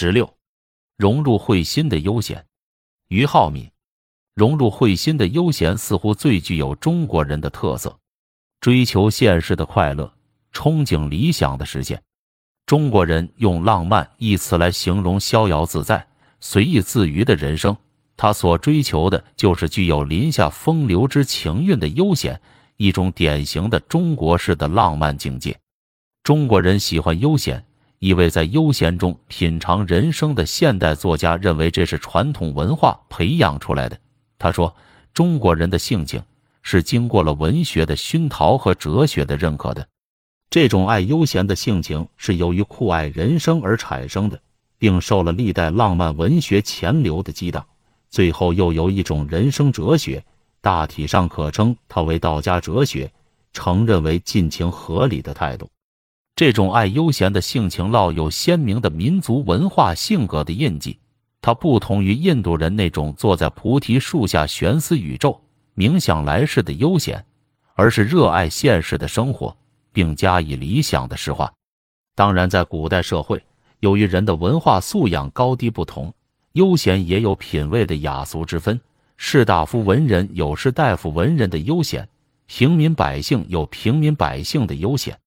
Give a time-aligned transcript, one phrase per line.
[0.00, 0.32] 十六，
[0.96, 2.46] 融入会心的悠闲。
[3.08, 3.70] 于浩敏，
[4.34, 7.98] 融入会心的悠闲似乎最具有中国人的特色，
[8.62, 10.10] 追求现实的快乐，
[10.54, 12.02] 憧憬理想的实现。
[12.64, 16.08] 中国人用浪漫一词来形容逍遥自在、
[16.40, 17.76] 随意自娱的人生，
[18.16, 22.40] 他所追求的就是具有林下风流之情韵的悠闲，
[22.78, 25.60] 一种典型的中国式的浪漫境界。
[26.22, 27.62] 中国人喜欢悠闲。
[28.00, 34.00] 一位在悠闲中品尝人生的现代作家认为这是传统文化培养出来的。
[34.38, 34.74] 他说
[35.12, 36.22] ：“中国人的性情
[36.62, 39.86] 是经过了文学的熏陶和哲学的认可的。
[40.48, 44.40] 这种爱悠闲的性情是由于酷爱人生而产生的，
[44.78, 47.62] 并受了历代浪漫文学潜流的激荡。
[48.08, 50.24] 最后又有一种人生哲学，
[50.62, 53.12] 大体上可称它为道家哲学，
[53.52, 55.68] 承认为尽情合理的态度。”
[56.36, 60.98] 这种爱悠闲的性情烙有鲜明的民族文化性格的印记，
[61.42, 65.38] 它不同于印度人那种坐在菩提树下悬思宇宙、
[65.76, 67.24] 冥想来世的悠闲，
[67.74, 69.54] 而是热爱现实的生活，
[69.92, 71.52] 并加以理想的诗化。
[72.14, 73.42] 当然，在古代社会，
[73.80, 76.12] 由于人的文化素养高低不同，
[76.52, 78.80] 悠闲也有品味的雅俗之分。
[79.18, 82.08] 士大夫文人有士大夫文人的悠闲，
[82.46, 85.18] 平民百姓有平民百姓的悠闲。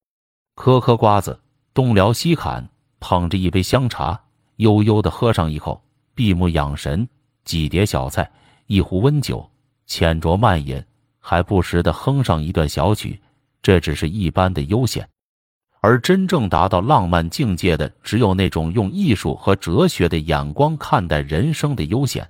[0.55, 1.39] 嗑嗑瓜子，
[1.73, 4.21] 东聊西侃，捧着一杯香茶，
[4.57, 7.07] 悠悠的喝上一口，闭目养神；
[7.43, 8.29] 几碟小菜，
[8.67, 9.49] 一壶温酒，
[9.87, 10.81] 浅酌慢饮，
[11.19, 13.19] 还不时的哼上一段小曲。
[13.63, 15.09] 这只是一般的悠闲，
[15.81, 22.29] 而真正达到浪漫境界的，只有那种用艺术和哲学的眼光看待人生的悠闲。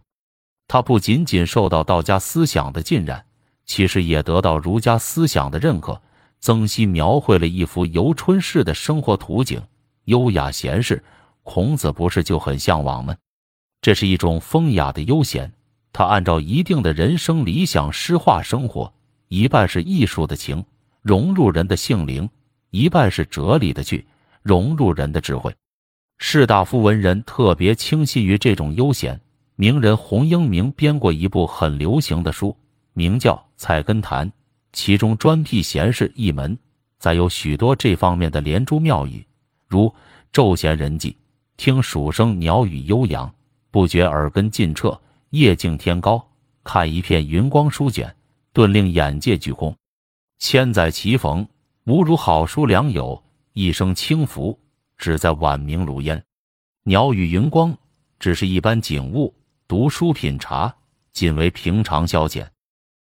[0.68, 3.26] 他不仅仅受到道家思想的浸染，
[3.66, 6.02] 其实也得到儒家思想的认可。
[6.44, 9.62] 曾皙描绘了一幅游春式的生活图景，
[10.04, 11.02] 优雅闲适。
[11.42, 13.16] 孔子不是就很向往吗？
[13.80, 15.54] 这是一种风雅的悠闲，
[15.94, 18.94] 他按照一定的人生理想诗化生活，
[19.30, 20.62] 一半是艺术的情，
[21.02, 22.28] 融入人的性灵；
[22.72, 24.06] 一半是哲理的趣，
[24.42, 25.56] 融入人的智慧。
[26.18, 29.18] 士大夫文人特别倾心于这种悠闲。
[29.56, 32.58] 名人洪应明编过一部很流行的书，
[32.92, 34.30] 名叫《菜根谭》。
[34.74, 36.58] 其中专辟闲事一门，
[36.98, 39.26] 再有许多这方面的连珠妙语，
[39.68, 39.94] 如
[40.34, 41.16] 昼闲人迹，
[41.58, 43.32] 听鼠声鸟语悠扬，
[43.70, 44.90] 不觉耳根尽彻；
[45.30, 46.28] 夜静天高，
[46.64, 48.14] 看一片云光舒卷，
[48.52, 49.74] 顿令眼界俱空。
[50.40, 51.48] 千载棋逢，
[51.86, 53.24] 无如好书良友，
[53.54, 54.60] 一生轻浮，
[54.98, 56.22] 只在晚明如烟。
[56.84, 57.78] 鸟语云光
[58.18, 59.32] 只是一般景物，
[59.68, 60.74] 读书品茶
[61.12, 62.48] 仅为平常消遣。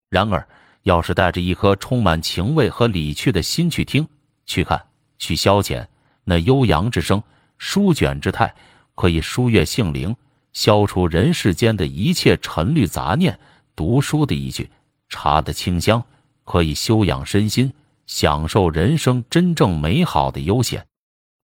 [0.08, 0.46] 然而。
[0.82, 4.06] 要是带着一颗充满情味和理趣的心去听、
[4.46, 4.82] 去看、
[5.18, 5.86] 去消遣，
[6.24, 7.22] 那悠扬之声、
[7.58, 8.54] 书卷之态，
[8.94, 10.16] 可以舒悦性灵，
[10.52, 13.34] 消除人世间的一切尘虑杂念；
[13.76, 14.70] 读书的一句，
[15.08, 16.02] 茶的清香，
[16.44, 17.72] 可以修养身心，
[18.06, 20.86] 享受人生真正美好的悠闲。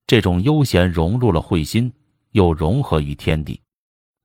[0.07, 1.91] 这种悠闲融入了慧心，
[2.31, 3.61] 又融合于天地、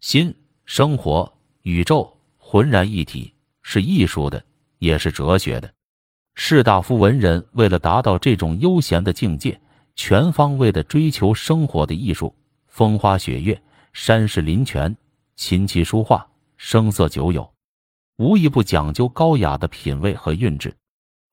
[0.01, 0.35] 心、
[0.65, 1.31] 生活、
[1.63, 4.43] 宇宙，浑然一体，是艺术的。
[4.83, 5.73] 也是哲学的，
[6.35, 9.61] 士大夫文人为了达到这种悠闲的境界，
[9.95, 12.35] 全方位的追求生活的艺术，
[12.67, 13.63] 风花雪月、
[13.93, 14.97] 山势林泉、
[15.37, 16.27] 琴棋书画、
[16.57, 17.49] 声色酒友，
[18.17, 20.75] 无一不讲究高雅的品味和韵致。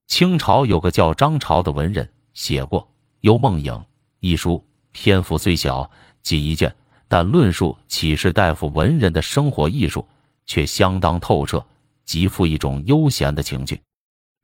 [0.06, 2.82] 清朝有个叫张潮的文人写过
[3.22, 3.74] 《幽梦影》
[4.20, 5.90] 一书，篇幅虽小，
[6.22, 6.76] 仅一卷，
[7.08, 10.08] 但论述启士大夫文人的生活艺术，
[10.46, 11.66] 却相当透彻。
[12.10, 13.80] 极富一种悠闲的情趣，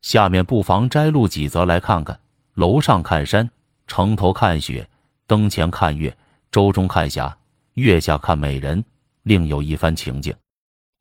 [0.03, 2.19] 下面不妨摘录几则来看看：
[2.53, 3.49] 楼上看山，
[3.87, 4.87] 城头看雪，
[5.25, 6.15] 灯前看月，
[6.51, 7.35] 舟中看霞，
[7.73, 8.85] 月下看美人，
[9.23, 10.31] 另有一番情境。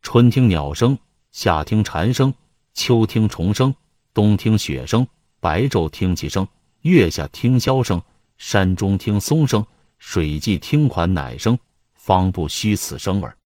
[0.00, 0.96] 春听鸟声，
[1.32, 2.32] 夏听蝉声，
[2.72, 3.74] 秋听虫声，
[4.14, 5.06] 冬听雪声，
[5.40, 6.48] 白昼听其声，
[6.80, 8.00] 月下听箫声，
[8.38, 9.66] 山中听松声，
[9.98, 11.58] 水际听款乃声，
[11.92, 13.36] 方不虚此声耳。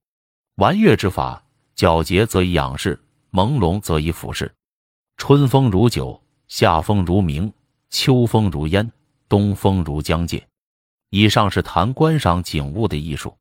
[0.55, 1.43] 玩乐之法，
[1.75, 2.97] 皎洁则以仰视。
[3.31, 4.53] 朦胧则以俯视，
[5.17, 7.53] 春风如酒，夏风如明，
[7.91, 8.91] 秋风如烟，
[9.29, 10.47] 冬风如江界。
[11.11, 13.37] 以上是谈观赏景物的艺术，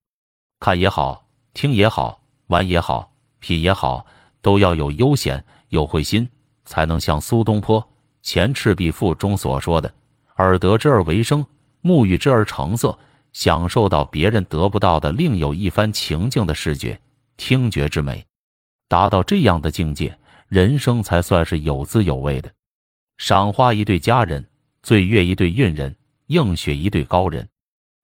[0.60, 4.06] 看也好，听也好，玩也好，品也好，
[4.42, 6.28] 都要有悠闲，有慧心，
[6.66, 7.82] 才能像苏东坡
[8.22, 9.94] 《前赤壁赋》中所说的
[10.38, 11.46] ：“耳得之而为声，
[11.82, 12.98] 目遇之而成色，
[13.32, 17.00] 享受到别人得不到的另有一番情境的视觉、
[17.38, 18.26] 听觉之美。”
[18.88, 20.18] 达到这样的境界，
[20.48, 22.54] 人生才算是有滋有味的。
[23.18, 24.48] 赏花一对佳人，
[24.84, 25.96] 醉月一对韵人，
[26.28, 27.48] 映雪一对高人。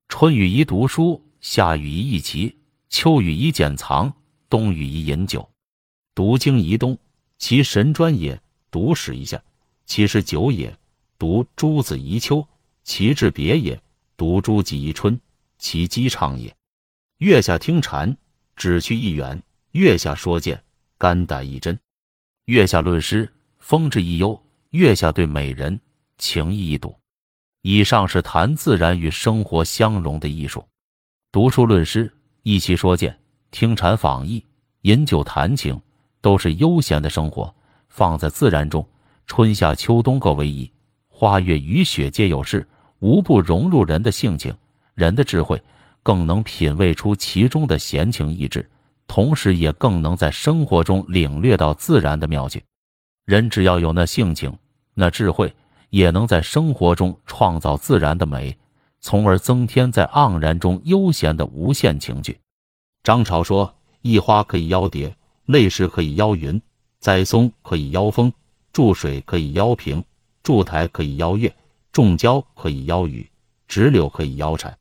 [0.09, 2.57] 春雨宜读书，夏与宜棋，
[2.89, 4.13] 秋雨宜剪藏，
[4.49, 5.49] 冬雨宜饮酒。
[6.15, 6.97] 读经宜冬，
[7.37, 8.37] 其神专也；
[8.69, 9.41] 读史一下，
[9.85, 10.71] 其实久也；
[11.17, 12.47] 读诸子宜秋，
[12.83, 13.77] 其志别也；
[14.17, 15.19] 读诸己宜春，
[15.57, 16.55] 其机畅也。
[17.17, 18.15] 月下听蝉，
[18.55, 19.39] 只去一远；
[19.71, 20.62] 月下说剑，
[21.03, 21.75] 肝胆一真；
[22.45, 23.29] 月下论诗，
[23.59, 24.39] 风致一幽；
[24.69, 25.77] 月下对美人，
[26.17, 26.95] 情意一睹。
[27.61, 30.65] 以上是谈自然与生活相融的艺术。
[31.29, 32.09] 读书论诗，
[32.43, 33.13] 一起说剑，
[33.51, 34.41] 听禅访艺，
[34.83, 35.77] 饮酒谈情，
[36.21, 37.53] 都是悠闲的生活。
[37.89, 38.87] 放在自然中，
[39.27, 40.71] 春夏秋冬各为宜，
[41.09, 42.65] 花月雨雪皆有事，
[42.99, 44.55] 无不融入人的性情，
[44.93, 45.61] 人的智慧。
[46.01, 48.65] 更能品味出其中的闲情逸致，
[49.07, 52.61] 同时也更能在生活中领略到自然的妙境。
[53.25, 54.57] 人只要有那性情、
[54.93, 55.53] 那智慧，
[55.89, 58.57] 也能在生活中创造自然的美，
[58.99, 62.39] 从而增添在盎然中悠闲的无限情趣。
[63.03, 65.15] 张潮说：“一花可以邀蝶，
[65.45, 66.61] 泪石可以邀云，
[66.99, 68.31] 栽松可以邀风，
[68.71, 70.03] 注水可以邀平，
[70.41, 71.53] 筑台可以邀月，
[71.91, 73.29] 种蕉可以邀雨，
[73.67, 74.77] 植柳可以邀蝉。”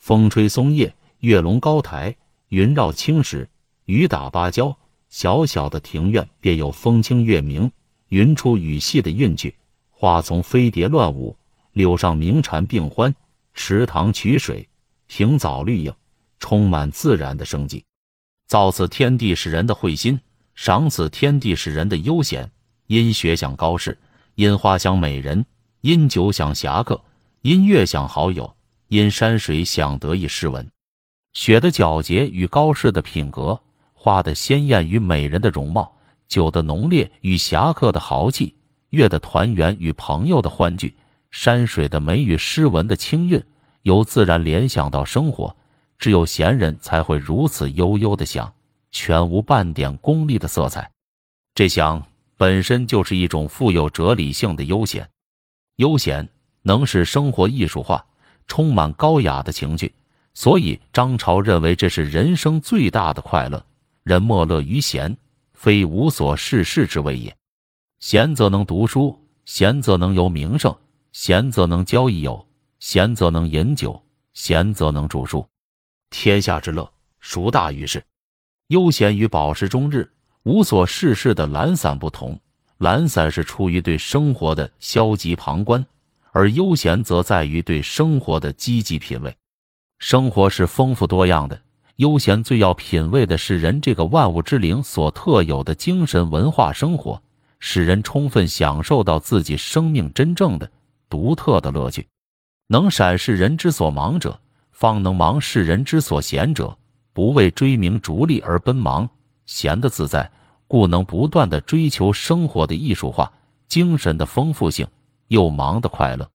[0.00, 2.16] 风吹松叶，月笼高台，
[2.48, 3.46] 云绕青石，
[3.90, 4.76] 雨打芭蕉。
[5.08, 7.72] 小小的庭院便有风清月明、
[8.10, 9.56] 云出雨细的韵趣。
[9.90, 11.36] 花丛飞蝶乱舞，
[11.72, 13.12] 柳上鸣蝉并欢。
[13.52, 14.68] 池塘取水，
[15.08, 15.92] 亭藻绿影，
[16.38, 17.84] 充满自然的生机。
[18.46, 20.20] 造此天地是人的慧心，
[20.54, 22.48] 赏此天地是人的悠闲。
[22.86, 23.98] 因雪想高士，
[24.36, 25.44] 因花想美人，
[25.80, 27.02] 因酒想侠客，
[27.42, 28.54] 因月想好友。
[28.86, 30.68] 因山水想得意诗文，
[31.32, 33.60] 雪的皎洁与高士的品格，
[34.02, 35.94] 花的鲜艳与美人的容貌，
[36.26, 38.56] 酒的浓烈与侠客的豪气，
[38.88, 40.96] 月的团圆与朋友的欢聚，
[41.30, 43.44] 山水的美与诗文的清韵，
[43.82, 45.54] 由自然联想到生活，
[45.98, 48.50] 只有闲人才会如此悠悠的想，
[48.90, 50.90] 全无半点功利的色彩。
[51.54, 52.02] 这想
[52.38, 55.06] 本身就是一种富有哲理性的悠闲，
[55.76, 56.26] 悠闲
[56.62, 58.02] 能使生活艺术化。
[58.46, 59.94] 充满高雅的情趣，
[60.32, 63.62] 所以张潮认为这是人生最大的快乐。
[64.02, 65.16] 人莫乐于闲，
[65.52, 67.34] 非无所事事之谓也。
[67.98, 70.74] 闲则能读书，闲则能游名胜，
[71.12, 72.46] 闲则能交益友，
[72.78, 74.02] 闲则能饮酒，
[74.32, 75.46] 闲则能著书。
[76.08, 78.02] 天下之乐，孰大于是？
[78.68, 80.10] 悠闲与饱食终日、
[80.44, 82.40] 无所事事的懒散不同，
[82.78, 85.84] 懒散是出于对生活的消极旁观。
[86.32, 89.36] 而悠闲则在于对生活的积极品味。
[89.98, 91.60] 生活是丰富多样的，
[92.00, 97.20] 悠闲最要品味的是人这个万物之灵所特有的精神文化生活，
[97.58, 100.70] 使人充分享受到自己生命真正的
[101.10, 102.08] 独特的乐趣。
[102.68, 104.40] 能闪世人之所忙者，
[104.72, 106.74] 方能忙世人之所闲者。
[107.12, 109.06] 不为追名逐利而奔忙，
[109.44, 110.30] 闲的自在，
[110.66, 113.30] 故能不断的追求生活的艺术化、
[113.68, 114.86] 精神的丰富性。
[115.28, 116.26] 又忙的快乐，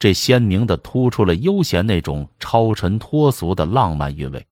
[0.00, 4.44] 这鲜明的突出了悠闲那种超尘脱俗的浪漫韵味。